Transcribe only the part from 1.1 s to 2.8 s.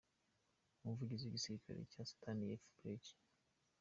w’igisirikare cya Sudani y’Epfo,